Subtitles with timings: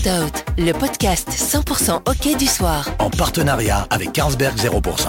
[0.00, 2.88] Shootout, le podcast 100% hockey du soir.
[3.00, 5.08] En partenariat avec Carlsberg 0%.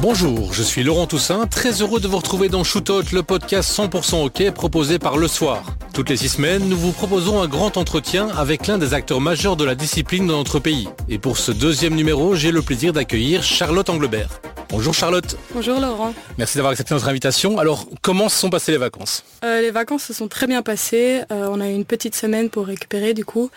[0.00, 4.24] Bonjour, je suis Laurent Toussaint, très heureux de vous retrouver dans Shootout, le podcast 100%
[4.24, 5.64] hockey proposé par Le Soir.
[5.92, 9.56] Toutes les six semaines, nous vous proposons un grand entretien avec l'un des acteurs majeurs
[9.56, 10.88] de la discipline dans notre pays.
[11.08, 14.40] Et pour ce deuxième numéro, j'ai le plaisir d'accueillir Charlotte Anglebert.
[14.68, 15.36] Bonjour Charlotte.
[15.54, 16.12] Bonjour Laurent.
[16.38, 17.58] Merci d'avoir accepté notre invitation.
[17.58, 19.22] Alors, comment se sont passées les vacances?
[19.44, 21.22] Euh, Les vacances se sont très bien passées.
[21.30, 23.50] Euh, on a eu une petite semaine pour récupérer du coup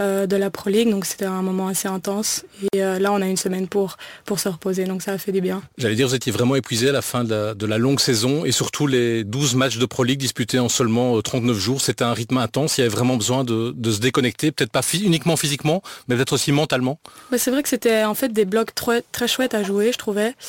[0.00, 2.44] euh, de la Pro League, donc c'était un moment assez intense.
[2.74, 5.40] Et là, on a une semaine pour, pour se reposer, donc ça a fait du
[5.40, 5.62] bien.
[5.78, 8.86] J'allais dire, vous étiez vraiment épuisé à la fin de la, longue saison et surtout
[8.86, 11.80] les 12 matchs de Pro League disputés en seulement 39 jours.
[11.80, 12.78] C'était un rythme intense.
[12.78, 16.50] Il y avait vraiment besoin de, se déconnecter, peut-être pas uniquement physiquement, mais peut-être aussi
[16.52, 16.98] mentalement.
[17.36, 20.34] c'est vrai que c'était en fait des blocs très, très chouettes à jouer, je trouvais.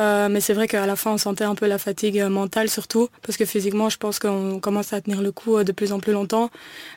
[0.00, 3.08] Euh, mais c'est vrai qu'à la fin, on sentait un peu la fatigue mentale surtout,
[3.22, 6.00] parce que physiquement, je pense qu'on commence à tenir le coup euh, de plus en
[6.00, 6.50] plus longtemps.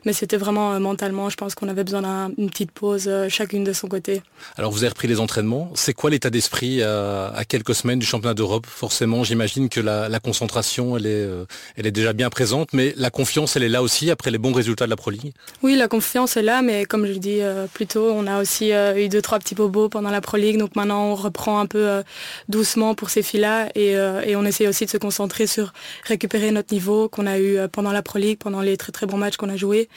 [0.06, 3.74] Mais c'était vraiment euh, mentalement, je pense qu'on avait besoin d'une petite pause, chacune de
[3.74, 4.22] son côté.
[4.58, 5.72] Alors vous avez repris les entraînements.
[5.76, 8.66] C'est quoi l'état d'esprit à, quelques semaines du championnat d'Europe?
[8.68, 11.28] Forcément, j'imagine que la, concentration, elle est,
[11.76, 14.54] elle est déjà bien présente, mais la confiance, elle est là aussi après les bons
[14.54, 15.34] résultats de la Pro League?
[15.62, 17.42] Oui, la confiance est là, mais comme je le dis
[17.74, 20.58] plus tôt, on a aussi eu deux, trois petits bobos pendant la Pro League.
[20.58, 22.04] Donc maintenant, on reprend un peu
[22.50, 25.74] doucement pour ces filles-là euh, et, on essaie aussi de se concentrer sur
[26.06, 29.06] récupérer notre niveau qu'on a eu euh, pendant la Pro League, pendant les très très
[29.06, 29.90] bons matchs qu'on a joués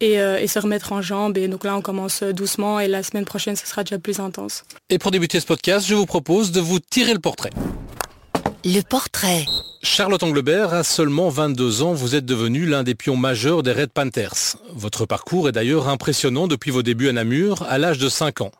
[0.00, 1.36] et, euh, et, se remettre en jambes.
[1.38, 4.64] Et donc là, on commence doucement et la semaine prochaine, ce sera déjà plus intense.
[4.90, 7.50] Et pour débuter ce podcast, je vous propose de vous tirer le portrait.
[8.64, 9.44] Le portrait.
[9.82, 13.90] Charlotte Anglebert, à seulement 22 ans, vous êtes devenu l'un des pions majeurs des Red
[13.90, 14.56] Panthers.
[14.72, 18.52] Votre parcours est d'ailleurs impressionnant depuis vos débuts à Namur, à l'âge de 5 ans.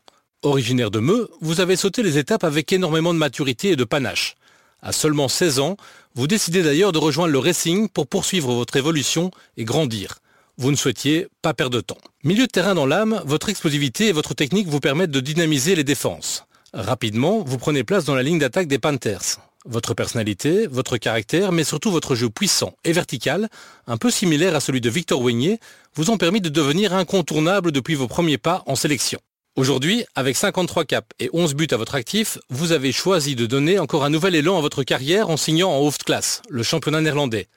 [0.44, 4.34] Originaire de Meux, vous avez sauté les étapes avec énormément de maturité et de panache.
[4.82, 5.76] À seulement 16 ans,
[6.16, 10.18] vous décidez d'ailleurs de rejoindre le racing pour poursuivre votre évolution et grandir.
[10.58, 11.98] Vous ne souhaitiez pas perdre de temps.
[12.24, 15.84] Milieu de terrain dans l'âme, votre explosivité et votre technique vous permettent de dynamiser les
[15.84, 16.44] défenses.
[16.74, 19.38] Rapidement, vous prenez place dans la ligne d'attaque des Panthers.
[19.64, 23.48] Votre personnalité, votre caractère, mais surtout votre jeu puissant et vertical,
[23.86, 25.60] un peu similaire à celui de Victor Wigné,
[25.94, 29.20] vous ont permis de devenir incontournable depuis vos premiers pas en sélection.
[29.54, 33.78] Aujourd'hui, avec 53 caps et 11 buts à votre actif, vous avez choisi de donner
[33.78, 37.48] encore un nouvel élan à votre carrière en signant en Hoofdklasse, le championnat néerlandais.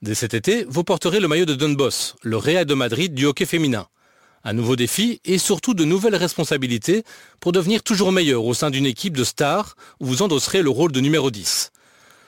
[0.00, 1.76] Dès cet été, vous porterez le maillot de Don
[2.22, 3.88] le Real de Madrid du hockey féminin.
[4.42, 7.04] Un nouveau défi et surtout de nouvelles responsabilités
[7.40, 10.92] pour devenir toujours meilleur au sein d'une équipe de stars où vous endosserez le rôle
[10.92, 11.72] de numéro 10.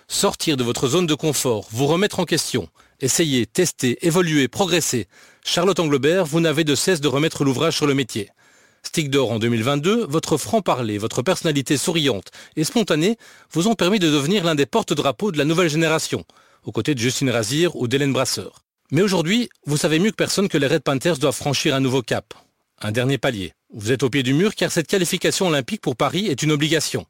[0.09, 2.69] Sortir de votre zone de confort, vous remettre en question,
[3.01, 5.09] essayer, tester, évoluer, progresser.
[5.43, 8.29] Charlotte Anglebert, vous n'avez de cesse de remettre l'ouvrage sur le métier.
[8.87, 13.19] Stick d'or en 2022, votre franc-parler, votre personnalité souriante et spontanée
[13.51, 16.25] vous ont permis de devenir l'un des porte-drapeaux de la nouvelle génération,
[16.63, 18.63] aux côtés de Justine Razir ou d'Hélène Brasseur.
[18.93, 22.01] Mais aujourd'hui, vous savez mieux que personne que les Red Panthers doivent franchir un nouveau
[22.01, 22.33] cap,
[22.81, 23.55] un dernier palier.
[23.75, 27.07] Vous êtes au pied du mur car cette qualification olympique pour Paris est une obligation.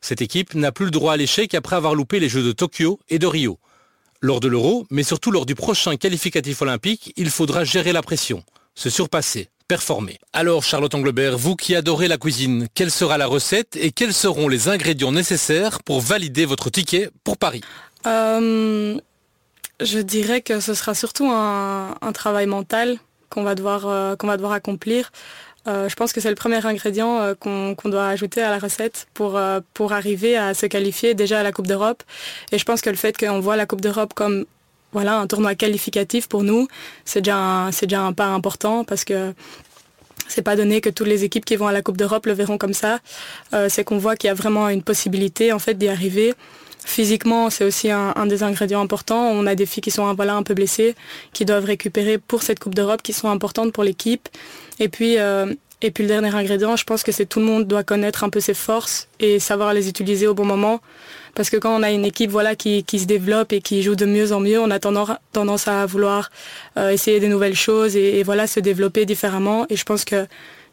[0.00, 3.00] Cette équipe n'a plus le droit à l'échec après avoir loupé les Jeux de Tokyo
[3.08, 3.58] et de Rio.
[4.20, 8.44] Lors de l'Euro, mais surtout lors du prochain qualificatif olympique, il faudra gérer la pression,
[8.76, 10.18] se surpasser, performer.
[10.32, 14.48] Alors Charlotte Anglebert, vous qui adorez la cuisine, quelle sera la recette et quels seront
[14.48, 17.62] les ingrédients nécessaires pour valider votre ticket pour Paris
[18.06, 18.96] euh,
[19.80, 24.14] Je dirais que ce sera surtout un, travail mental qu'on va, devoir, euh,
[24.50, 25.10] accomplir.
[25.66, 29.40] Euh, je pense que c'est le premier ingrédient qu'on doit ajouter à la recette pour,
[29.74, 32.04] pour arriver à se qualifier déjà à la Coupe d'Europe.
[32.52, 34.46] Et je pense que le fait qu'on voit la Coupe d'Europe comme
[34.96, 36.68] voilà, un tournoi qualificatif pour nous,
[37.04, 39.34] c'est déjà, un, déjà un pas important parce que
[40.26, 42.56] c'est pas donné que toutes les équipes qui vont à la Coupe d'Europe le verront
[42.56, 43.00] comme ça.
[43.52, 46.32] Euh, c'est qu'on voit qu'il y a vraiment une possibilité en fait d'y arriver.
[46.82, 49.28] Physiquement, c'est aussi un, des ingrédients importants.
[49.28, 50.94] On a des filles qui sont voilà, un peu blessées,
[51.34, 54.30] qui doivent récupérer pour cette Coupe d'Europe, qui sont importantes pour l'équipe.
[54.78, 55.52] Et puis, euh,
[55.86, 58.28] et puis le dernier ingrédient, je pense que c'est tout le monde doit connaître un
[58.28, 60.80] peu ses forces et savoir les utiliser au bon moment.
[61.36, 64.04] Parce que quand on a une équipe voilà, qui, se développe et qui joue de
[64.04, 66.30] mieux en mieux, on a tendance à vouloir
[66.76, 69.64] euh, essayer des nouvelles choses et, voilà, se développer différemment.
[69.70, 70.26] Et je pense qu'il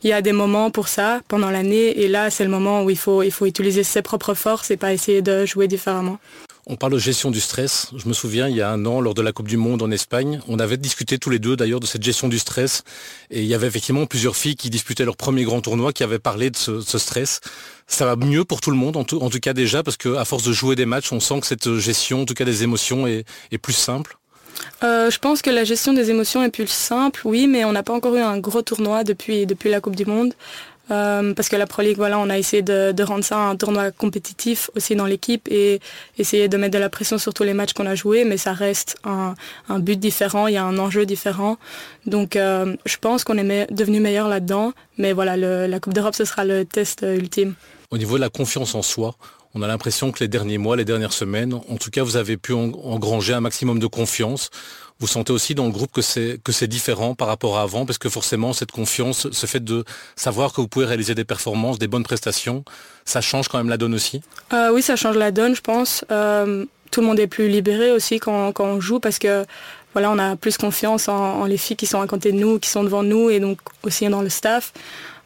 [0.04, 2.02] y a des moments pour ça pendant l'année.
[2.02, 4.78] Et là, c'est le moment où il faut, il faut utiliser ses propres forces et
[4.78, 6.18] pas essayer de jouer différemment.
[6.66, 7.92] On parle de gestion du stress.
[7.94, 9.92] Je me souviens, il y a un an, lors de la Coupe du Monde en
[9.92, 12.84] Espagne, on avait discuté tous les deux d'ailleurs de cette gestion du stress.
[13.32, 16.20] Et il y avait effectivement plusieurs filles qui disputaient leur premier grand tournoi qui avaient
[16.20, 17.42] parlé de ce, stress.
[17.86, 20.54] Ça va mieux pour tout le monde, en tout, cas déjà, parce qu'à force de
[20.54, 23.26] jouer des matchs, on sent que cette gestion, en tout cas des émotions, est,
[23.62, 24.18] plus simple.
[24.84, 27.84] Euh, je pense que la gestion des émotions est plus simple, oui, mais on n'a
[27.84, 30.34] pas encore eu un gros tournoi depuis, depuis la Coupe du Monde.
[30.92, 33.92] Euh, parce que la Pro League, voilà, on a essayé de, rendre ça un tournoi
[33.92, 35.80] compétitif aussi dans l'équipe et
[36.18, 38.54] essayer de mettre de la pression sur tous les matchs qu'on a joués, mais ça
[38.54, 39.36] reste un,
[39.80, 41.58] but différent, il y a un enjeu différent.
[42.06, 46.26] Donc euh, je pense qu'on est devenu meilleur là-dedans, mais voilà, la Coupe d'Europe, ce
[46.26, 47.56] sera le test euh, ultime.
[47.92, 49.16] Au niveau de la confiance en soi,
[49.56, 52.38] on a l'impression que les derniers mois, les dernières semaines, en tout cas, vous avez
[52.38, 54.50] pu engranger un maximum de confiance.
[55.00, 57.86] Vous sentez aussi dans le groupe que c'est que c'est différent par rapport à avant,
[57.86, 59.84] parce que forcément cette confiance, ce fait de
[60.16, 62.64] savoir que vous pouvez réaliser des performances, des bonnes prestations,
[63.06, 64.22] ça change quand même la donne aussi?
[64.54, 66.06] Euh, oui, ça change la donne, je pense.
[66.12, 69.46] Euh, tout le monde est plus libéré aussi quand, on joue, parce que
[69.94, 72.70] voilà, on a plus confiance en, les filles qui sont à côté de nous, qui
[72.70, 74.74] sont devant nous, et donc aussi dans le staff.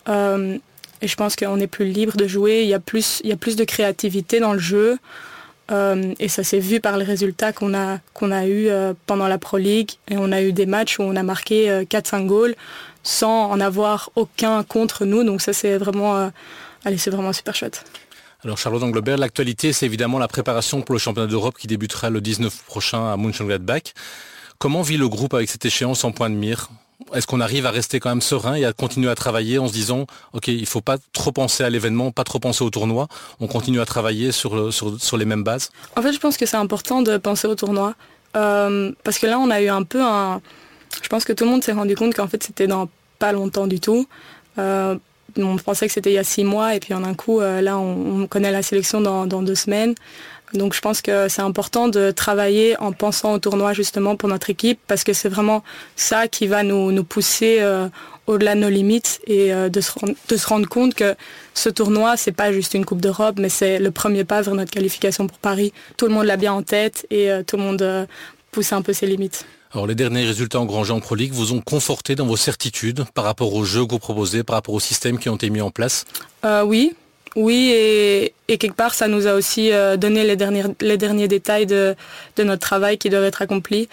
[0.09, 0.57] Euh,
[1.01, 2.61] et je pense qu'on est plus libre de jouer.
[2.63, 4.97] Il y a plus, il y a plus de créativité dans le jeu.
[5.71, 9.27] Euh, et ça s'est vu par les résultats qu'on a, qu'on a eu euh, pendant
[9.27, 9.91] la Pro League.
[10.09, 12.55] Et on a eu des matchs où on a marqué 4-5 euh, goals
[13.03, 15.23] sans en avoir aucun contre nous.
[15.23, 16.31] Donc ça c'est vraiment,
[16.85, 17.85] allez, c'est vraiment super chouette.
[18.43, 22.21] Alors Charlotte Anglebert, l'actualité c'est évidemment la préparation pour le championnat d'Europe qui débutera le
[22.21, 23.93] 19 prochain à Mönchengladbach.
[24.57, 26.69] Comment vit le groupe avec cette échéance en point de mire?
[27.13, 29.73] Est-ce qu'on arrive à rester quand même serein et à continuer à travailler en se
[29.73, 33.07] disant, OK, il ne faut pas trop penser à l'événement, pas trop penser au tournoi,
[33.39, 36.57] on continue à travailler sur, sur, les mêmes bases En fait, je pense que c'est
[36.57, 37.95] important de penser au tournoi.
[38.35, 40.41] Euh, parce que là, on a eu un peu un...
[41.01, 42.89] Je pense que tout le monde s'est rendu compte qu'en fait, c'était dans
[43.19, 44.07] pas longtemps du tout.
[44.57, 44.95] Euh,
[45.37, 47.61] on pensait que c'était il y a six mois et puis en un coup, euh,
[47.61, 49.93] là, on, connaît la sélection dans deux semaines.
[50.53, 54.49] Donc je pense que c'est important de travailler en pensant au tournoi justement pour notre
[54.49, 55.63] équipe parce que c'est vraiment
[55.95, 57.89] ça qui va nous, nous pousser euh,
[58.27, 61.15] au-delà de nos limites et euh, de, se rendre, de, se rendre, compte que
[61.53, 64.71] ce tournoi, c'est pas juste une Coupe d'Europe, mais c'est le premier pas vers notre
[64.71, 65.73] qualification pour Paris.
[65.97, 68.07] Tout le monde l'a bien en tête et euh, tout le monde
[68.51, 69.45] pousse un peu ses limites.
[69.73, 73.25] Alors les derniers résultats engrangés en Pro League vous ont conforté dans vos certitudes par
[73.25, 75.71] rapport aux jeux que vous proposez, par rapport aux systèmes qui ont été mis en
[75.71, 76.05] place?
[76.63, 76.93] Oui,
[77.35, 81.95] oui, et, quelque part, ça nous a aussi euh, donné les derniers, détails de,
[82.37, 83.89] notre travail qui doivent être accomplis.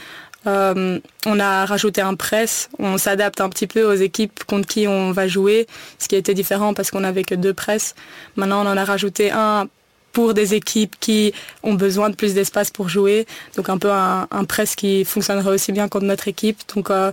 [0.46, 4.86] Euh, on a rajouté un press, on s'adapte un petit peu aux équipes contre qui
[4.86, 5.66] on va jouer,
[5.98, 7.94] ce qui été différent parce qu'on n'avait que deux press.
[8.36, 9.68] Maintenant, on en a rajouté un
[10.12, 11.32] pour des équipes qui
[11.62, 13.26] ont besoin de plus d'espace pour jouer,
[13.56, 16.58] donc un peu un, press qui fonctionnerait aussi bien contre notre équipe.
[16.74, 17.10] Donc, euh,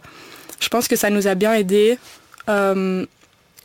[0.59, 1.97] je pense que ça nous a bien aidé.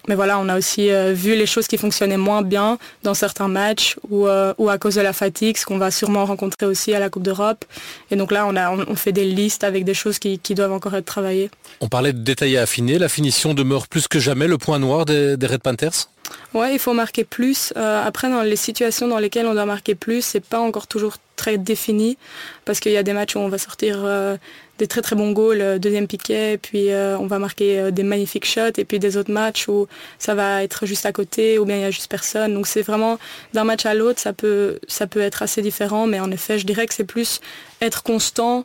[0.09, 3.49] Mais voilà, on a aussi euh, vu les choses qui fonctionnaient moins bien dans certains
[3.49, 6.95] matchs ou, euh, ou à cause de la fatigue, ce qu'on va sûrement rencontrer aussi
[6.95, 7.65] à la Coupe d'Europe.
[8.11, 11.51] Et donc là, on, fait des listes avec des choses qui, doivent encore être travaillées.
[11.81, 12.99] On parlait de détailler affiner.
[12.99, 16.09] La finition demeure plus que jamais le point noir des Red Panthers?
[16.55, 17.73] Ouais, il faut marquer plus.
[17.77, 21.17] Euh, après, dans les situations dans lesquelles on doit marquer plus, c'est pas encore toujours
[21.37, 22.17] très défini
[22.65, 24.39] parce qu'il y a des matchs où on va sortir euh,
[24.79, 28.79] des très très bons goals, euh, deuxième piquet, puis on va marquer des magnifiques shots,
[28.79, 29.87] et puis des autres matchs où
[30.19, 32.55] ça va être juste à côté, ou bien il y a juste personne.
[32.55, 33.19] Donc c'est vraiment
[33.53, 36.67] d'un match à l'autre, ça peut ça peut être assez différent, mais en effet, je
[36.67, 37.41] dirais que c'est plus
[37.81, 38.65] être constant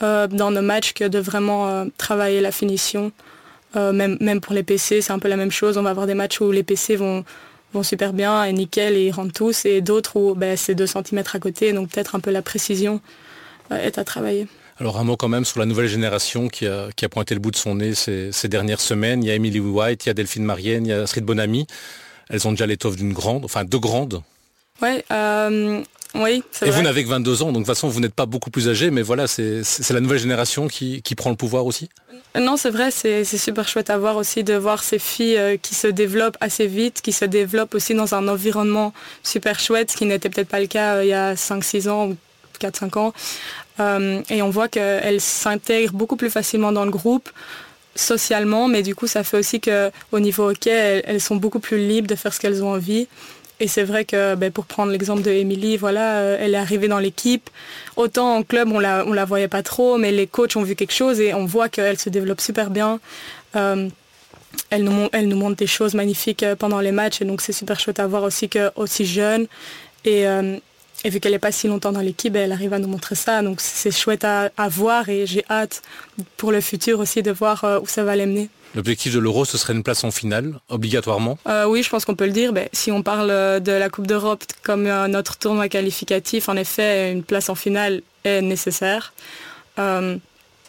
[0.00, 3.12] dans nos matchs que de vraiment travailler la finition.
[3.76, 5.78] Euh, même, pour les PC, c'est un peu la même chose.
[5.78, 7.24] On va avoir des matchs où les PC vont,
[7.82, 11.22] super bien et nickel et ils rentrent tous, et d'autres où ben, c'est 2 cm
[11.32, 13.00] à côté, donc peut-être un peu la précision
[13.70, 14.46] euh, est à travailler.
[14.78, 17.56] Alors un mot quand même sur la nouvelle génération qui a, pointé le bout de
[17.56, 19.22] son nez ces, ces, dernières semaines.
[19.22, 21.66] Il y a Emily White, il y a Delphine Marienne, il y a Astrid Bonamy.
[22.28, 24.22] Elles ont déjà l'étoffe d'une grande, enfin deux grandes.
[24.80, 25.82] Ouais, euh,
[26.14, 28.50] oui, Et vous n'avez que 22 ans, donc de toute façon, vous n'êtes pas beaucoup
[28.50, 31.88] plus âgé, mais voilà, c'est la nouvelle génération qui, qui, prend le pouvoir aussi
[32.38, 35.74] Non, c'est vrai, c'est super chouette à voir aussi de voir ces filles euh, qui
[35.74, 38.92] se développent assez vite, qui se développent aussi dans un environnement
[39.22, 42.08] super chouette, ce qui n'était peut-être pas le cas euh, il y a 5-6 ans
[42.08, 42.16] ou
[42.60, 43.14] 4-5 ans.
[43.80, 47.30] Euh, et on voit qu'elles s'intègrent beaucoup plus facilement dans le groupe
[47.94, 51.76] socialement, mais du coup, ça fait aussi qu'au niveau hockey, elles, elles sont beaucoup plus
[51.78, 53.06] libres de faire ce qu'elles ont envie.
[53.62, 56.88] Et c'est vrai que ben, pour prendre l'exemple de Émilie, voilà, euh, elle est arrivée
[56.88, 57.48] dans l'équipe.
[57.94, 60.92] Autant en club, on la, la voyait pas trop, mais les coachs ont vu quelque
[60.92, 62.98] chose et on voit qu'elle se développe super bien.
[63.54, 63.88] Euh,
[64.70, 67.78] elle, nous, elle montre des choses magnifiques euh, pendant les matchs et donc c'est super
[67.78, 69.46] chouette à voir aussi que aussi jeune.
[70.04, 70.24] Et,
[71.04, 73.42] vu qu'elle n'est pas si longtemps dans l'équipe, ben, elle arrive à nous montrer ça.
[73.42, 75.82] Donc c'est chouette à, à, voir et j'ai hâte
[76.36, 78.48] pour le futur aussi de voir où ça va l'amener.
[78.74, 82.14] L'objectif de l'Euro, ce serait une place en finale, obligatoirement euh, Oui, je pense qu'on
[82.14, 82.52] peut le dire.
[82.52, 87.12] Ben, si on parle euh, de la Coupe d'Europe comme notre tournoi qualificatif, en effet,
[87.12, 89.12] une place en finale est nécessaire.
[89.78, 90.16] Euh,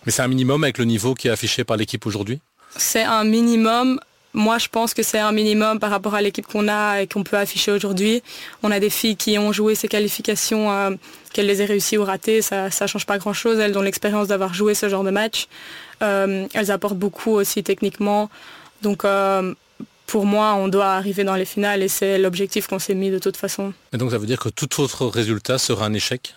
[0.05, 2.39] Mais c'est un minimum avec le niveau qui est affiché par l'équipe aujourd'hui?
[2.75, 3.99] C'est un minimum.
[4.33, 7.23] Moi, je pense que c'est un minimum par rapport à l'équipe qu'on a et qu'on
[7.23, 8.23] peut afficher aujourd'hui.
[8.63, 10.97] On a des filles qui ont joué ces qualifications,
[11.31, 13.59] qu'elles les aient réussies ou ratées, ça ne change pas grand-chose.
[13.59, 15.47] Elles ont l'expérience d'avoir joué ce genre de match.
[16.03, 18.29] Euh, elles apportent beaucoup aussi techniquement.
[18.81, 19.53] Donc euh,
[20.05, 23.19] pour moi, on doit arriver dans les finales et c'est l'objectif qu'on s'est mis de
[23.19, 23.73] toute façon.
[23.93, 26.35] Et donc ça veut dire que tout autre résultat sera un échec?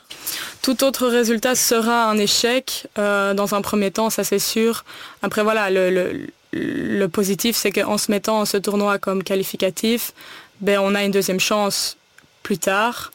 [0.62, 2.86] Tout autre résultat sera un échec.
[2.98, 4.84] Euh, dans un premier temps, ça c'est sûr.
[5.22, 10.12] Après voilà, le, positif c'est qu'en se mettant ce tournoi comme qualificatif,
[10.60, 11.96] ben, on a une deuxième chance
[12.42, 13.12] plus tard.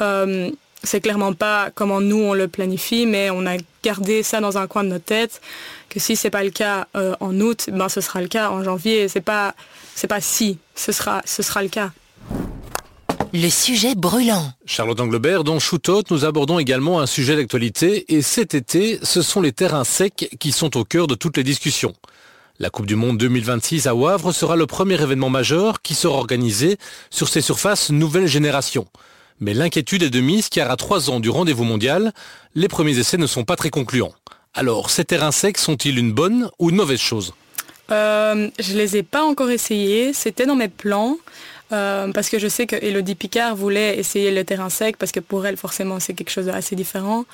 [0.00, 0.50] Euh,
[0.82, 4.66] c'est clairement pas comment nous on le planifie, mais on a gardé ça dans un
[4.66, 5.40] coin de notre tête
[5.88, 8.64] que si c'est pas le cas euh, en août, ben ce sera le cas en
[8.64, 9.08] janvier.
[9.08, 9.54] C'est pas
[9.94, 11.90] c'est pas si, ce sera ce sera le cas.
[13.34, 14.52] Le sujet brûlant.
[14.66, 19.40] Charlotte Anglebert, dans Shootout, nous abordons également un sujet d'actualité et cet été, ce sont
[19.40, 21.94] les terrains secs qui sont au cœur de toutes les discussions.
[22.58, 26.76] La Coupe du Monde 2026 à Wavre sera le premier événement majeur qui sera organisé
[27.08, 28.86] sur ces surfaces nouvelle génération.
[29.42, 32.12] Mais l'inquiétude est de mise car à trois ans du rendez-vous mondial,
[32.54, 34.14] les premiers essais ne sont pas très concluants.
[34.54, 37.34] Alors, ces terrains secs sont-ils une bonne ou une mauvaise chose?
[37.90, 41.16] Euh, Je ne les ai pas encore essayés, c'était dans mes plans.
[41.72, 45.18] Euh, parce que je sais que Elodie Picard voulait essayer le terrain sec, parce que
[45.18, 47.24] pour elle, forcément, c'est quelque chose d'assez différent.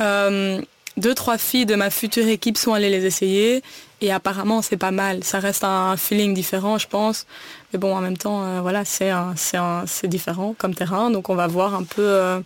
[0.00, 0.60] Euh,
[0.96, 3.62] deux, trois filles de ma future équipe sont allées les essayer,
[4.00, 5.24] et apparemment, c'est pas mal.
[5.24, 7.26] Ça reste un feeling différent, je pense.
[7.72, 9.12] Mais bon, en même temps, euh, voilà, c'est
[10.04, 11.10] différent comme terrain.
[11.10, 12.40] Donc on va voir un peu euh,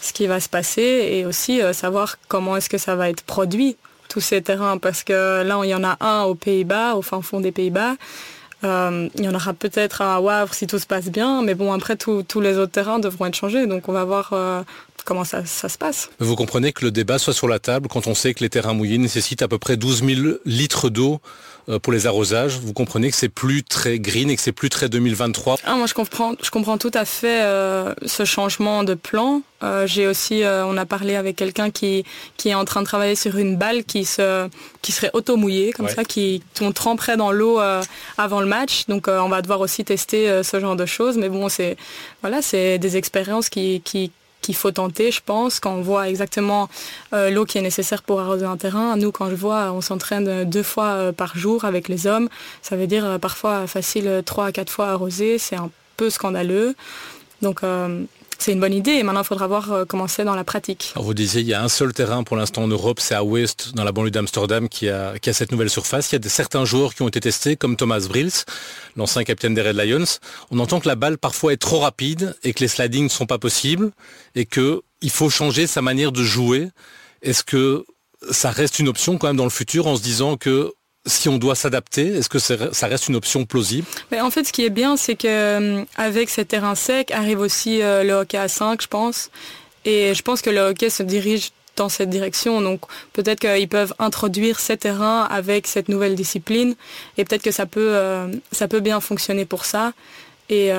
[0.00, 3.22] ce qui va se passer et aussi euh, savoir comment est-ce que ça va être
[3.22, 3.76] produit,
[4.08, 4.78] tous ces terrains.
[4.78, 7.96] Parce que là, il y en a un aux Pays-Bas, au fin fond des Pays-Bas.
[8.62, 11.96] il y en aura peut-être à Wavre si tout se passe bien, mais bon, après,
[11.96, 13.66] tous les autres terrains devront être changés.
[13.66, 14.32] Donc on va voir
[15.04, 16.10] comment ça, se passe.
[16.18, 18.74] Vous comprenez que le débat soit sur la table quand on sait que les terrains
[18.74, 21.20] mouillés nécessitent à peu près 12 000 litres d'eau
[21.68, 22.58] euh, pour les arrosages.
[22.58, 25.86] Vous comprenez que c'est plus très green et que c'est plus très 2023 ah, Moi,
[25.86, 29.42] je comprends, je comprends tout à fait euh, ce changement de plan.
[29.62, 32.04] Euh, j'ai aussi, on a parlé avec quelqu'un qui,
[32.36, 34.48] qui est en train de travailler sur une balle qui, se,
[34.82, 37.58] qui serait auto-mouillée, comme ça, qui on tremperait dans l'eau
[38.18, 38.84] avant le match.
[38.88, 41.16] Donc, on va devoir aussi tester ce genre de choses.
[41.16, 41.78] Mais bon, c'est
[42.20, 44.10] voilà, c'est des expériences qui, qui
[44.44, 46.68] qu'il faut tenter, je pense, quand on voit exactement
[47.14, 48.96] euh, l'eau qui est nécessaire pour arroser un terrain.
[48.96, 52.28] Nous, quand je vois, on s'entraîne deux fois euh, par jour avec les hommes.
[52.60, 55.38] Ça veut dire euh, parfois facile trois à quatre fois arroser.
[55.38, 56.74] C'est un peu scandaleux.
[57.40, 57.60] Donc
[58.38, 58.92] c'est une bonne idée.
[58.92, 60.92] Et maintenant, il faudra voir euh, comment c'est dans la pratique.
[60.96, 63.74] vous disiez, il y a un seul terrain pour l'instant en Europe, c'est à West,
[63.74, 66.12] dans la banlieue d'Amsterdam, qui a, cette nouvelle surface.
[66.12, 68.44] Il y a certains joueurs qui ont été testés, comme Thomas Brils,
[68.96, 70.18] l'ancien capitaine des Red Lions.
[70.50, 73.26] On entend que la balle parfois est trop rapide et que les slidings ne sont
[73.26, 73.90] pas possibles
[74.34, 76.68] et qu'il faut changer sa manière de jouer.
[77.22, 77.84] Est-ce que
[78.30, 80.72] ça reste une option quand même dans le futur en se disant que
[81.06, 83.86] si on doit s'adapter, est-ce que ça reste une option plausible?
[84.10, 87.82] Mais En fait, ce qui est bien, c'est qu'avec euh, ces terrains secs arrive aussi
[87.82, 89.30] euh, le hockey à 5, je pense.
[89.84, 92.62] Et je pense que le hockey se dirige dans cette direction.
[92.62, 92.80] Donc
[93.12, 96.74] peut-être qu'ils peuvent introduire ces terrains avec cette nouvelle discipline
[97.18, 99.92] et peut-être que ça peut, euh, ça peut bien fonctionner pour ça.
[100.48, 100.70] Et,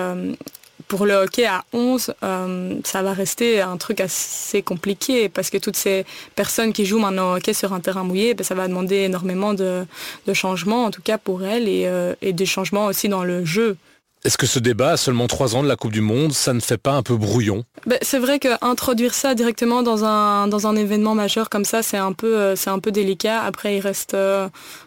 [0.88, 5.58] pour le hockey à 11, euh, ça va rester un truc assez compliqué parce que
[5.58, 8.68] toutes ces personnes qui jouent maintenant au hockey sur un terrain mouillé, ben, ça va
[8.68, 9.86] demander énormément de,
[10.34, 13.78] changements, en tout cas pour elles, euh, et, des changements aussi dans le jeu.
[14.24, 16.60] Est-ce que ce débat, à seulement trois ans de la Coupe du Monde, ça ne
[16.60, 17.64] fait pas un peu brouillon?
[17.86, 21.98] Ben, C'est vrai qu'introduire ça directement dans un, dans un événement majeur comme ça, c'est
[21.98, 23.42] un, peu, euh, un peu délicat.
[23.42, 24.18] Après, il reste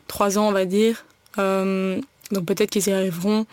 [0.09, 1.05] trois ans, on va dire.
[1.37, 3.47] donc peut-être qu'ils y arriveront.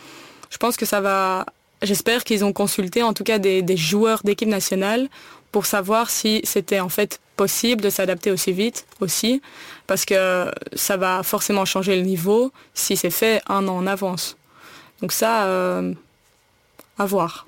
[0.50, 1.46] Je pense que ça va
[1.86, 5.08] J'espère qu'ils ont consulté en tout cas des, joueurs d'équipe nationale
[5.52, 9.42] pour savoir si c'était en fait possible de s'adapter aussi vite aussi,
[9.88, 14.36] parce que ça va forcément changer le niveau si c'est fait un an en avance.
[15.02, 15.94] Donc ça, euh,
[16.98, 17.46] à voir.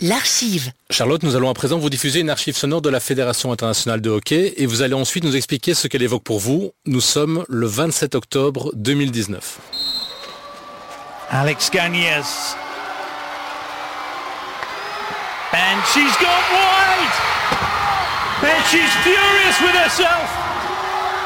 [0.00, 0.72] L'archive.
[0.90, 4.10] Charlotte, nous allons à présent vous diffuser une archive sonore de la Fédération internationale de
[4.10, 6.72] hockey et vous allez ensuite nous expliquer ce qu'elle évoque pour vous.
[6.84, 9.60] Nous sommes le 27 octobre 2019.
[11.34, 12.54] Alex Gagnes.
[15.50, 17.14] And she's gone wide!
[18.46, 20.30] And she's furious with herself.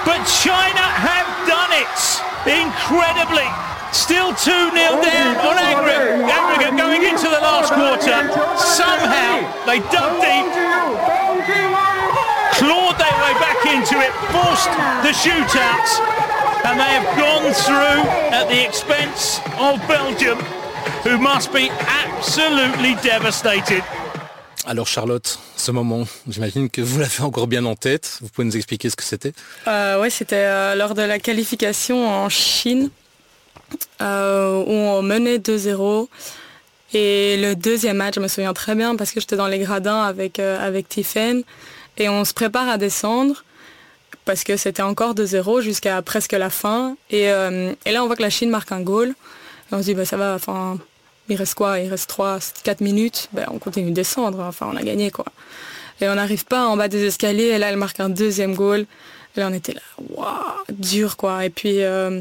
[0.09, 1.93] But China have done it
[2.49, 3.45] incredibly.
[3.93, 4.73] Still 2-0
[5.05, 8.33] down on aggregate, aggregate going into the last quarter.
[8.57, 10.49] Somehow they dug deep,
[12.57, 14.73] clawed their way back into it, forced
[15.05, 15.85] the shootout,
[16.65, 20.38] and they have gone through at the expense of Belgium,
[21.05, 21.71] who must be
[22.05, 23.83] absolutely devastated.
[24.67, 28.19] Alors Charlotte, ce moment, j'imagine que vous l'avez encore bien en tête.
[28.21, 29.33] Vous pouvez nous expliquer ce que c'était?
[29.67, 32.91] Euh, Oui, c'était euh, lors de la qualification en Chine,
[34.03, 36.09] euh, où on menait 2-0.
[36.93, 40.03] Et le deuxième match, je me souviens très bien parce que j'étais dans les gradins
[40.03, 41.43] avec, avec Tiffen.
[41.97, 43.45] Et on se prépare à descendre.
[44.28, 46.97] Parce que c'était encore de zéro jusqu'à presque la fin.
[47.11, 49.08] Et, et, là, on voit que la Chine marque un goal.
[49.08, 50.78] Et on se dit, bah, ça va, enfin,
[51.30, 51.78] il reste quoi?
[51.78, 53.30] Il reste 3, 4 minutes.
[53.32, 54.40] Ben, on continue de descendre.
[54.40, 55.25] Enfin, on a gagné, quoi.
[56.02, 57.49] Et on n'arrive pas en bas des escaliers.
[57.49, 58.80] Et là, elle marque un deuxième goal.
[59.35, 59.80] Et là, on était là,
[60.11, 60.35] waouh,
[60.70, 61.47] dur, quoi.
[61.47, 62.20] Et puis, euh,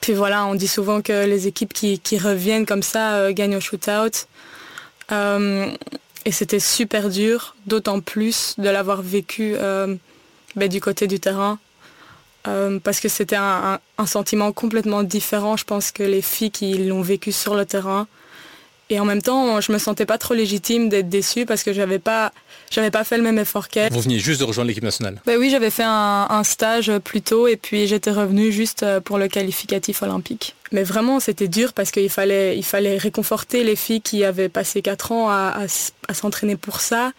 [0.00, 3.60] puis voilà, on dit souvent que les équipes qui, reviennent comme ça euh, gagnent au
[3.60, 4.26] shootout.
[5.10, 5.70] Euh,
[6.24, 9.56] et c'était super dur, d'autant plus de l'avoir vécu
[10.56, 11.58] ben, du côté du terrain.
[12.82, 17.32] parce que c'était un, sentiment complètement différent, je pense, que les filles qui l'ont vécu
[17.32, 18.06] sur le terrain.
[18.90, 21.98] Et en même temps, je me sentais pas trop légitime d'être déçue parce que j'avais
[21.98, 22.32] pas,
[22.70, 23.92] j'avais pas fait le même effort qu'elle.
[23.92, 27.48] Vous veniez juste de rejoindre l'équipe nationale ben Oui, j'avais fait un, stage plus tôt
[27.48, 30.54] et puis j'étais revenue juste euh, pour le qualificatif olympique.
[30.72, 34.80] Mais vraiment, c'était dur parce qu'il fallait, il fallait réconforter les filles qui avaient passé
[34.80, 35.66] 4 ans à,
[36.12, 37.12] s'entraîner pour ça.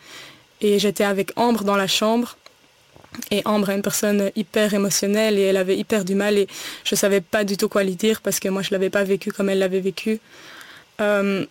[0.61, 2.37] Et j'étais avec Ambre dans la chambre.
[3.31, 6.47] Et Ambre est une personne hyper émotionnelle et elle avait hyper du mal et
[6.83, 9.31] je savais pas du tout quoi lui dire parce que moi je l'avais pas vécu
[9.31, 10.19] comme elle l'avait vécu.
[11.01, 11.45] Euh,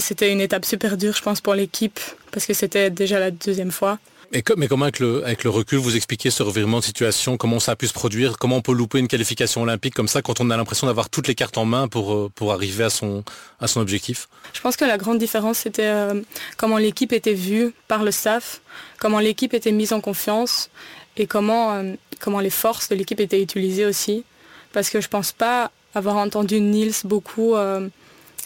[0.00, 1.98] c'était une étape super dure, je pense, pour l'équipe,
[2.30, 3.98] parce que c'était déjà la deuxième fois.
[4.32, 7.36] Mais comment, avec le, recul, vous expliquez ce revirement de situation?
[7.36, 8.38] Comment ça a pu se produire?
[8.38, 11.28] Comment on peut louper une qualification olympique comme ça quand on a l'impression d'avoir toutes
[11.28, 13.24] les cartes en main pour, euh, pour arriver à son,
[13.60, 14.28] à son objectif?
[14.52, 16.20] Je pense que la grande différence, c'était euh,
[16.56, 18.60] comment l'équipe était vue par le staff,
[18.98, 20.70] comment l'équipe était mise en confiance
[21.16, 24.24] et comment, euh, comment les forces de l'équipe étaient utilisées aussi.
[24.72, 27.54] Parce que je pense pas avoir entendu Niels beaucoup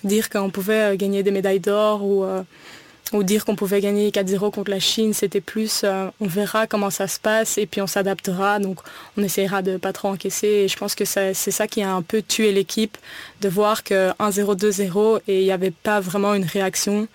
[0.04, 2.26] dire qu'on pouvait gagner des médailles d'or ou,
[3.12, 6.90] ou dire qu'on pouvait gagner 4-0 contre la Chine, c'était plus euh, on verra comment
[6.90, 8.58] ça se passe et puis on s'adaptera.
[8.58, 8.80] Donc
[9.16, 10.46] on essaiera de pas trop encaisser.
[10.46, 12.98] Et je pense que c'est ça qui a un peu tué l'équipe,
[13.40, 17.08] de voir que 1-0, 2-0 et il n'y avait pas vraiment une réaction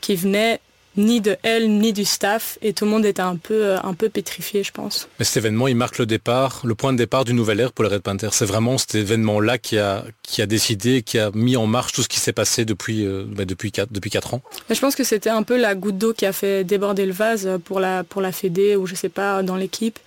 [0.00, 0.60] qui venait
[0.96, 3.94] ni de elle ni du staff et tout le monde était un peu, euh, un
[3.94, 5.08] peu pétrifié je pense.
[5.18, 7.84] Mais cet événement il marque le départ, le point de départ d'une nouvelle ère pour
[7.84, 8.34] les Red Panthers.
[8.34, 11.92] C'est vraiment cet événement là qui a, qui a décidé, qui a mis en marche
[11.92, 14.42] tout ce qui s'est passé depuis, euh, bah, depuis, 4, depuis ans.
[14.68, 17.48] je pense que c'était un peu la goutte d'eau qui a fait déborder le vase
[17.64, 19.98] pour la, pour la Fédé ou je sais pas dans l'équipe.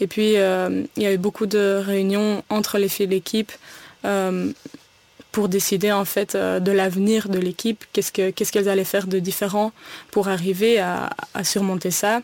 [0.00, 3.52] Et puis euh, il y a eu beaucoup de réunions entre les filles de l'équipe
[5.34, 9.72] pour décider en fait euh, de l'avenir de l'équipe, qu'est-ce qu'elles allaient faire de différent
[10.12, 11.10] pour arriver à,
[11.42, 12.20] surmonter ça.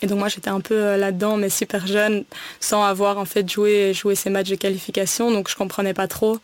[0.00, 2.24] Et donc moi j'étais un peu euh, là-dedans, mais super jeune,
[2.60, 6.38] sans avoir en fait joué, joué ces matchs de qualification, donc je comprenais pas trop.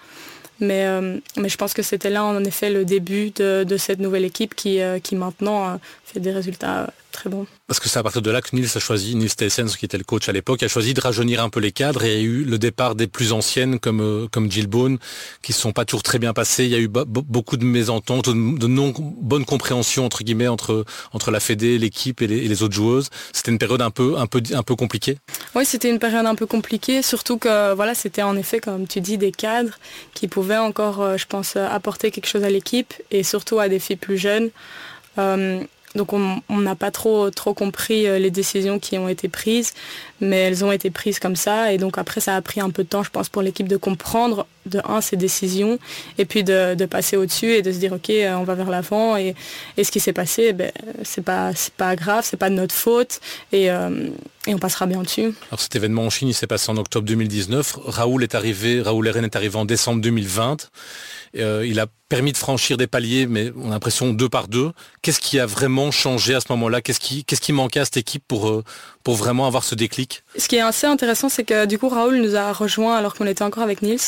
[0.61, 4.27] Mais, euh, mais je pense que c'était là en effet le début de, cette nouvelle
[4.27, 5.81] équipe qui, qui maintenant
[6.13, 7.47] fait des résultats très bons.
[7.67, 9.99] Parce que c'est à partir de là que Nils a choisi, Nils Tessens qui était
[9.99, 12.21] le coach à l'époque, a choisi de rajeunir un peu les cadres et il y
[12.21, 14.99] a eu le départ des plus anciennes comme, euh, comme Jill Bone
[15.43, 16.65] qui ne sont pas toujours très bien passées.
[16.65, 21.31] Il y a eu beaucoup de mésententes, de non bonne compréhension entre guillemets entre, entre
[21.31, 23.11] la Fédé, l'équipe et, les, autres joueuses.
[23.33, 25.19] C'était une période un peu, un peu, un peu compliquée.
[25.55, 29.01] Oui, c'était une période un peu compliquée, surtout que voilà, c'était en effet, comme tu
[29.01, 29.79] dis, des cadres
[30.15, 33.79] qui pouvaient encore, euh, je pense, apporter quelque chose à l'équipe et surtout à des
[33.79, 34.51] filles plus jeunes.
[35.19, 35.63] Euh,
[35.95, 39.75] donc on n'a pas trop, trop compris euh, les décisions qui ont été prises,
[40.21, 41.73] mais elles ont été prises comme ça.
[41.73, 43.77] Et donc après, ça a pris un peu de temps, je pense, pour l'équipe de
[43.77, 45.79] comprendre, de un, ces décisions,
[46.19, 49.17] et puis de, passer au-dessus et de se dire, OK, euh, on va vers l'avant.
[49.17, 49.35] Et,
[49.83, 50.71] ce qui s'est passé, eh ben,
[51.03, 53.21] c'est pas, pas grave, c'est pas de notre faute,
[53.53, 54.09] et, euh,
[54.47, 55.33] et, on passera bien dessus.
[55.51, 57.79] Alors cet événement en Chine, il s'est passé en octobre 2019.
[57.85, 60.71] Raoul est arrivé, Raoul Eren est arrivé en décembre 2020.
[61.37, 64.73] Euh, il a permis de franchir des paliers, mais on a l'impression deux par deux.
[65.01, 66.83] Qu'est-ce qui a vraiment changé à ce moment-là?
[66.83, 68.63] Qu'est-ce qui, qui manquait à cette équipe pour,
[69.05, 70.10] pour vraiment avoir ce déclic?
[70.37, 73.27] Ce qui est assez intéressant, c'est que du coup, Raoul nous a rejoint alors qu'on
[73.27, 73.99] était encore avec Niels.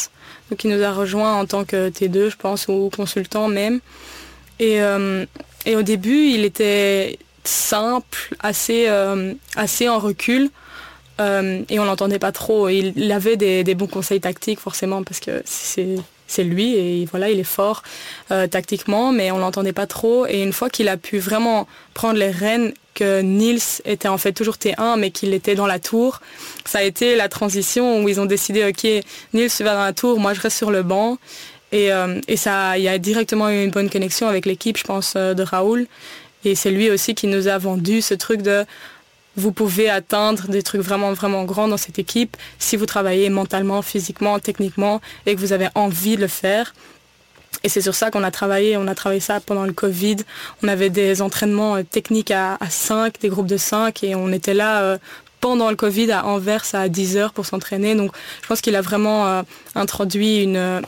[0.51, 3.81] Donc il nous a rejoint en tant que T2, je pense, ou consultant même.
[4.59, 5.25] Et, euh,
[5.67, 8.89] et au début, il était simple, assez,
[9.57, 10.51] assez en recul.
[11.19, 12.69] et on l'entendait pas trop.
[12.69, 15.97] Il avait des, bons conseils tactiques forcément parce que c'est
[16.33, 17.83] c'est lui et voilà, il est fort
[18.31, 20.27] euh, tactiquement, mais on l'entendait pas trop.
[20.27, 24.33] Et une fois qu'il a pu vraiment prendre les rênes, que Niels était en fait
[24.33, 26.21] toujours T1, mais qu'il était dans la tour,
[26.67, 30.21] ça a été la transition où ils ont décidé, ok, Niels vas dans la tour,
[30.21, 31.19] moi je reste sur le banc.
[31.73, 34.85] Et, euh, et ça, il y a directement eu une bonne connexion avec l'équipe, je
[34.85, 35.87] pense, euh, de Raoul.
[36.45, 38.65] Et c'est lui aussi qui nous a vendu ce truc de
[39.37, 43.83] vous pouvez atteindre des trucs vraiment, vraiment grands dans cette équipe si vous travaillez mentalement,
[43.83, 46.75] physiquement, techniquement et que vous avez envie de le faire.
[47.65, 48.77] Et c'est sur ça qu'on a travaillé.
[48.77, 50.17] On a travaillé ça pendant le Covid.
[50.63, 54.55] On avait des entraînements euh, techniques à, 5, des groupes de 5 et on était
[54.55, 54.99] là euh,
[55.41, 57.95] pendant le Covid à Anvers à 10 heures pour s'entraîner.
[57.95, 59.43] Donc je pense qu'il a vraiment euh,
[59.75, 60.83] introduit une,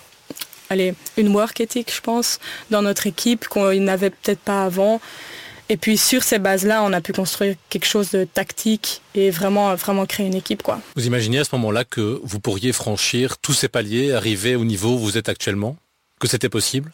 [0.69, 5.01] allez, une work ethic, je pense, dans notre équipe qu'on n'avait peut-être pas avant.
[5.69, 9.75] Et puis sur ces bases-là, on a pu construire quelque chose de tactique et vraiment,
[9.75, 10.63] vraiment créer une équipe.
[10.63, 10.81] Quoi.
[10.95, 14.95] Vous imaginez à ce moment-là que vous pourriez franchir tous ces paliers, arriver au niveau
[14.95, 15.77] où vous êtes actuellement?
[16.21, 16.93] Que c'était possible?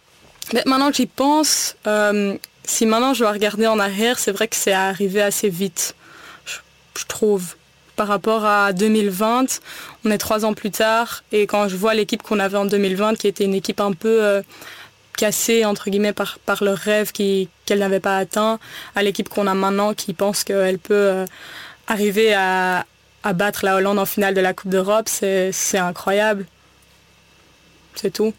[0.52, 4.46] Mais Maintenant que j'y pense, euh, si maintenant je dois regarder en arrière, c'est vrai
[4.46, 5.94] que c'est arrivé assez vite,
[6.44, 6.58] je,
[6.98, 7.56] je trouve
[7.96, 9.60] par rapport à 2020.
[10.04, 13.16] On est trois ans plus tard et quand je vois l'équipe qu'on avait en 2020,
[13.16, 14.42] qui était une équipe un peu euh,
[15.20, 18.58] cassée entre guillemets par, par leur rêve qu'elle n'avait pas atteint,
[18.94, 21.26] à l'équipe qu'on a maintenant qui pense qu'elle peut euh,
[21.86, 22.86] arriver à,
[23.22, 26.46] à battre la Hollande en finale de la Coupe d'Europe, c'est incroyable.
[27.94, 28.32] C'est tout.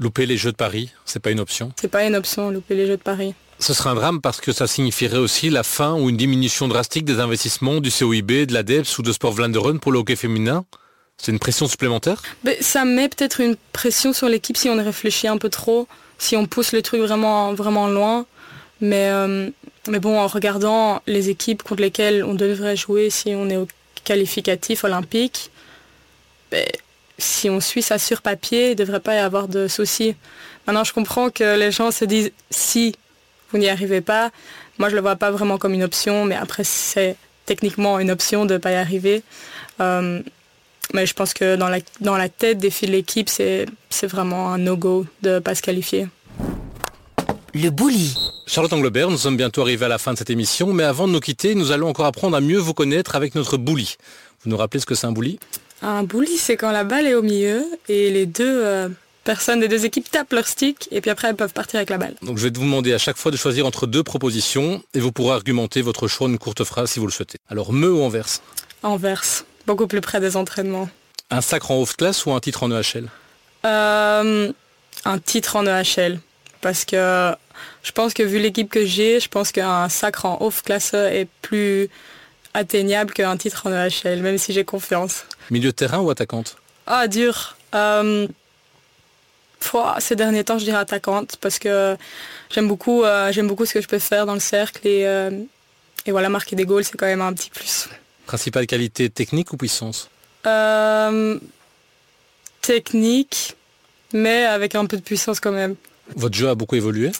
[0.00, 1.72] Louper les Jeux de Paris, c'est pas une option?
[1.80, 3.34] C'est pas une option, louper les Jeux de Paris.
[3.60, 7.04] Ce serait un drame parce que ça signifierait aussi la fin ou une diminution drastique
[7.04, 10.64] des investissements du COIB, de l'ADEPS ou de Sport Vlaanderen pour le hockey féminin.
[11.18, 12.20] C'est une pression supplémentaire?
[12.44, 16.36] Mais Ça met peut-être une pression sur l'équipe si on réfléchit un peu trop, si
[16.36, 18.26] on pousse le truc vraiment, vraiment loin.
[18.80, 19.50] Mais, euh,
[19.88, 23.66] mais bon, en regardant les équipes contre lesquelles on devrait jouer si on est au
[24.04, 25.50] qualificatif olympique,
[26.50, 26.66] ben,
[27.18, 30.14] si on suit ça sur papier, il ne devrait pas y avoir de soucis.
[30.66, 32.94] Maintenant, je comprends que les gens se disent si
[33.50, 34.30] vous n'y arrivez pas.
[34.78, 38.10] Moi, je ne le vois pas vraiment comme une option, mais après, c'est techniquement une
[38.10, 39.22] option de ne pas y arriver.
[39.80, 40.20] Euh,
[40.94, 43.66] mais je pense que dans la, dans la tête des filles de l'équipe, c'est
[44.02, 46.08] vraiment un no-go de ne pas se qualifier.
[47.54, 48.14] Le bully.
[48.46, 51.12] Charlotte Anglebert, nous sommes bientôt arrivés à la fin de cette émission, mais avant de
[51.12, 53.96] nous quitter, nous allons encore apprendre à mieux vous connaître avec notre bully.
[54.44, 55.38] Vous nous rappelez ce que c'est un bully?
[55.82, 58.88] Un bully, c'est quand la balle est au milieu et les deux euh,
[59.24, 61.98] personnes des deux équipes tapent leur stick et puis après elles peuvent partir avec la
[61.98, 62.14] balle.
[62.22, 65.12] Donc je vais vous demander à chaque fois de choisir entre deux propositions et vous
[65.12, 67.38] pourrez argumenter votre choix en une courte phrase si vous le souhaitez.
[67.50, 68.40] Alors me ou Anvers?
[68.82, 70.88] Anvers, beaucoup plus près des entraînements.
[71.30, 73.08] Un sacre en off class ou un titre en EHL
[73.64, 74.52] euh,
[75.04, 76.20] Un titre en EHL.
[76.60, 77.34] Parce que
[77.82, 81.28] je pense que vu l'équipe que j'ai, je pense qu'un sacre en off class est
[81.42, 81.88] plus
[82.54, 85.24] atteignable qu'un titre en EHL, même si j'ai confiance.
[85.50, 86.56] Milieu de terrain ou attaquante?
[86.86, 87.56] Ah, dur.
[87.74, 88.26] Euh,
[89.98, 91.96] ces derniers temps, je dirais attaquante parce que
[92.50, 95.30] j'aime beaucoup, euh, j'aime beaucoup ce que je peux faire dans le cercle et, euh,
[96.04, 97.88] et voilà, marquer des goals, c'est quand même un petit plus.
[98.26, 100.10] Principale qualité technique ou puissance
[100.46, 101.38] euh,
[102.60, 103.56] Technique,
[104.12, 105.76] mais avec un peu de puissance quand même.
[106.16, 107.12] Votre jeu a beaucoup évolué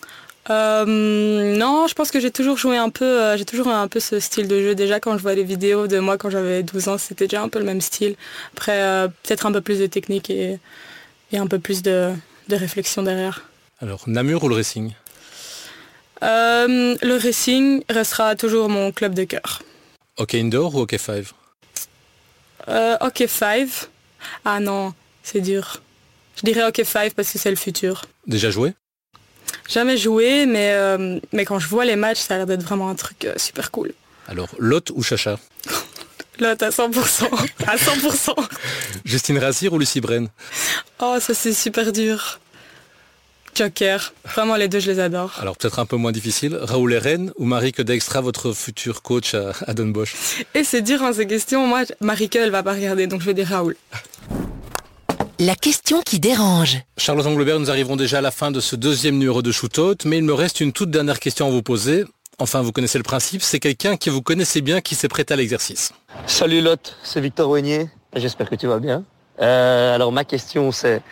[0.49, 4.47] non, je pense que j'ai toujours joué un peu, j'ai toujours un peu ce style
[4.47, 4.75] de jeu.
[4.77, 7.49] Déjà quand je vois les vidéos de moi quand j'avais 12 ans, c'était déjà un
[7.49, 8.15] peu le même style.
[8.53, 10.61] Après, peut-être un peu plus de technique et,
[11.33, 12.13] et un peu plus de,
[12.49, 13.49] de réflexion derrière.
[13.81, 14.93] Alors, Namur ou le Racing?
[16.23, 19.63] Euh, Le Racing restera toujours mon club de cœur.
[20.17, 21.27] Hockey Indoor ou Hockey 5
[22.69, 23.69] euh, Hockey 5
[24.45, 25.81] Ah non, c'est dur.
[26.37, 28.03] Je dirais Hockey 5 parce que c'est le futur.
[28.27, 28.75] Déjà joué?
[29.69, 32.89] Jamais joué, mais, euh, mais quand je vois les matchs, ça a l'air d'être vraiment
[32.89, 33.93] un truc super cool.
[34.29, 35.39] Alors, Lot ou Chacha?
[36.41, 37.29] Lot à 100%.
[37.67, 38.35] à 100%.
[39.05, 40.29] Justine Razir ou Lucie Bren
[41.01, 42.41] Oh, ça c'est super dur.
[43.57, 44.13] Joker.
[44.25, 45.33] Vraiment, les deux, je les adore.
[45.41, 46.59] Alors, peut-être un peu moins difficile.
[46.61, 50.15] Raoul Eren ou Marike Dextra, votre futur coach à, à Don Bosch
[50.55, 51.67] Et c'est dur, hein, ces questions.
[51.67, 53.77] Moi, Marike, elle va pas regarder, donc je vais dire Raoul.
[55.39, 56.79] La question qui dérange.
[56.97, 60.19] Charlotte Anglebert, nous arrivons déjà à la fin de ce deuxième numéro de Shootout, mais
[60.19, 62.05] il me reste une toute dernière question à vous poser.
[62.39, 65.37] Enfin, vous connaissez le principe, c'est quelqu'un que vous connaissez bien qui s'est prêté à
[65.37, 65.93] l'exercice.
[66.27, 67.89] Salut Lot, c'est Victor Oignier.
[68.15, 69.05] J'espère que tu vas bien.
[69.41, 71.03] Euh, alors ma question c'est,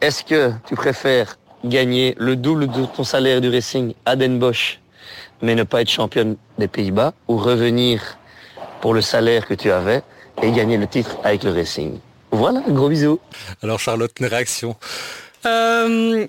[0.00, 4.80] est-ce que tu préfères gagner le double de ton salaire du Racing à Den Bosch,
[5.42, 8.00] mais ne pas être championne des Pays-Bas, ou revenir
[8.80, 10.02] pour le salaire que tu avais
[10.42, 11.98] et gagner le titre avec le Racing
[12.30, 13.18] Voilà, gros bisous.
[13.62, 14.76] Alors Charlotte, une réaction?
[15.46, 16.26] Euh,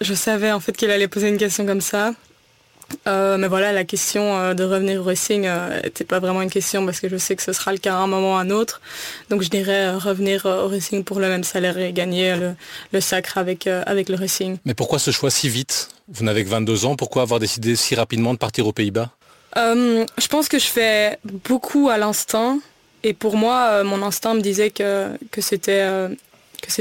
[0.00, 2.12] Je savais en fait qu'il allait poser une question comme ça.
[3.06, 5.48] Euh, mais voilà, la question euh, de revenir au racing
[5.82, 7.98] n'était pas vraiment une question parce que je sais que ce sera le cas à
[7.98, 8.80] un moment ou à un autre.
[9.30, 12.36] Donc je dirais revenir au racing pour le même salaire et gagner
[12.92, 14.58] le, sacre avec, avec le racing.
[14.64, 15.88] Mais pourquoi ce choix si vite?
[16.08, 19.10] Vous n'avez que 22 ans, pourquoi avoir décidé si rapidement de partir aux Pays-Bas?
[19.56, 22.58] Je pense que je fais beaucoup à l'instinct.
[23.02, 25.98] Et pour moi, mon instinct me disait que, que c'était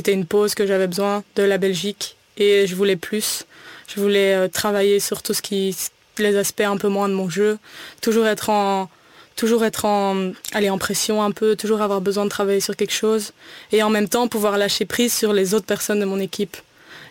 [0.07, 3.45] une pause, que j'avais besoin de la Belgique et je voulais plus.
[3.87, 5.75] Je voulais travailler sur tout ce qui,
[6.21, 7.57] les aspects un peu moins de mon jeu,
[8.01, 8.89] toujours être en
[9.35, 12.93] toujours être en aller en pression un peu, toujours avoir besoin de travailler sur quelque
[12.93, 13.31] chose
[13.71, 16.57] et en même temps pouvoir lâcher prise sur les autres personnes de mon équipe.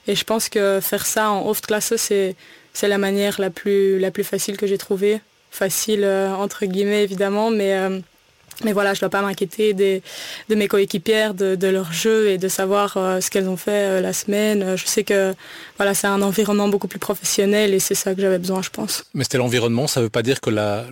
[0.07, 2.37] Et je pense que faire ça en off classe c'est
[2.83, 7.75] la manière la plus la plus facile que j'ai trouvée, facile entre guillemets évidemment, mais
[8.64, 10.01] mais voilà, je ne dois pas m'inquiéter de
[10.55, 14.12] mes coéquipières, de, leur jeu et de savoir euh, ce qu'elles ont fait euh, la
[14.12, 14.77] semaine.
[14.77, 15.35] Je sais que
[15.77, 19.05] voilà, c'est un environnement beaucoup plus professionnel et c'est ça que j'avais besoin, je pense.
[19.14, 20.87] Mais c'était l'environnement, ça ne veut pas dire que la,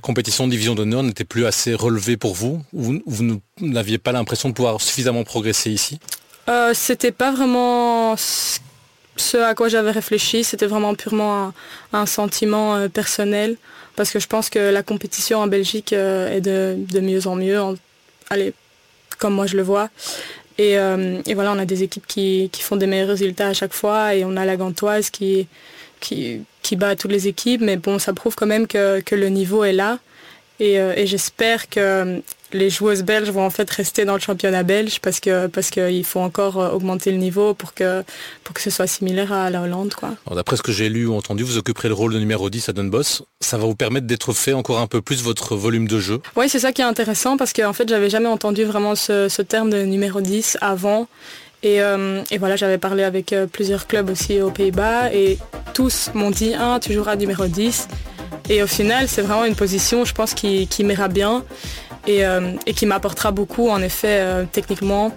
[0.00, 4.48] compétition de division d'honneur n'était plus assez relevée pour vous Vous, vous n'aviez pas l'impression
[4.48, 5.98] de pouvoir suffisamment progresser ici?
[6.48, 11.52] Euh, C'était pas vraiment ce à quoi j'avais réfléchi, c'était vraiment purement
[11.92, 13.56] un, sentiment euh, personnel,
[13.98, 17.60] parce que je pense que la compétition en Belgique euh, est de, mieux en mieux,
[18.30, 18.52] allez,
[19.18, 19.90] comme moi je le vois.
[20.56, 24.14] Et, euh, voilà, on a des équipes qui, font des meilleurs résultats à chaque fois,
[24.14, 25.48] et on a la Gantoise qui,
[25.98, 29.72] qui, bat toutes les équipes, mais bon, ça prouve quand même que, le niveau est
[29.72, 29.98] là.
[30.60, 35.20] et j'espère que les joueuses belges vont en fait rester dans le championnat belge parce
[35.20, 38.02] que parce qu'il faut encore euh, augmenter le niveau pour que
[38.44, 40.14] pour que ce soit similaire à la Hollande quoi.
[40.34, 42.72] D'après ce que j'ai lu ou entendu, vous occuperez le rôle de numéro 10 à
[42.72, 43.22] Dunboss.
[43.40, 46.20] Ça va vous permettre d'être fait encore un peu plus votre volume de jeu.
[46.36, 49.70] Oui, c'est ça qui est intéressant parce qu'en fait j'avais jamais entendu vraiment ce, terme
[49.70, 51.06] de numéro 10 avant.
[51.62, 55.38] Et, euh, et voilà, j'avais parlé avec euh, plusieurs clubs aussi aux Pays-Bas et
[55.74, 57.88] tous m'ont dit ah tu joueras numéro 10.
[58.50, 61.44] Et au final, c'est vraiment une position, je pense, qui, qui m'ira bien.
[62.08, 65.14] Euh, et, qui m'apportera beaucoup en effet euh, techniquement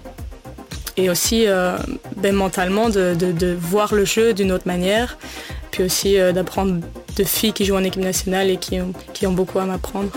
[0.97, 1.77] et aussi euh,
[2.17, 5.17] ben, mentalement de, voir le jeu d'une autre manière,
[5.71, 6.81] puis aussi d'apprendre
[7.15, 8.81] de filles qui jouent en équipe nationale et qui
[9.25, 10.09] ont beaucoup à m'apprendre.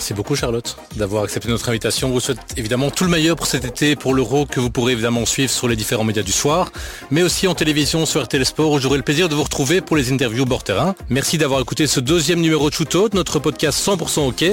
[0.00, 2.08] Merci beaucoup Charlotte d'avoir accepté notre invitation.
[2.08, 4.94] On vous souhaite évidemment tout le meilleur pour cet été, pour l'Euro que vous pourrez
[4.94, 6.72] évidemment suivre sur les différents médias du soir,
[7.10, 9.98] mais aussi en télévision sur RTL Sport où j'aurai le plaisir de vous retrouver pour
[9.98, 10.94] les interviews bord terrain.
[11.10, 14.44] Merci d'avoir écouté ce deuxième numéro de Shootout, notre podcast 100% OK,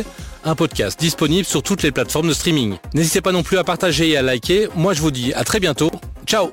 [0.43, 2.75] un podcast disponible sur toutes les plateformes de streaming.
[2.93, 4.67] N'hésitez pas non plus à partager et à liker.
[4.75, 5.91] Moi je vous dis à très bientôt.
[6.25, 6.51] Ciao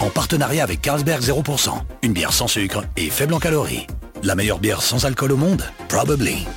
[0.00, 3.86] En partenariat avec Carlsberg 0%, une bière sans sucre et faible en calories.
[4.26, 5.62] La meilleure bière sans alcool au monde?
[5.88, 6.48] Probably.